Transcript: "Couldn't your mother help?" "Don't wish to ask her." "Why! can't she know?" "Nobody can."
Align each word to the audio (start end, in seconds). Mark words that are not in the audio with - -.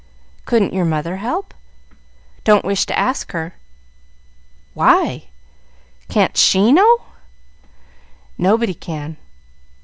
"Couldn't 0.45 0.73
your 0.73 0.83
mother 0.83 1.17
help?" 1.17 1.53
"Don't 2.43 2.65
wish 2.65 2.87
to 2.87 2.97
ask 2.99 3.33
her." 3.33 3.53
"Why! 4.73 5.25
can't 6.09 6.35
she 6.35 6.71
know?" 6.71 7.01
"Nobody 8.35 8.73
can." 8.73 9.17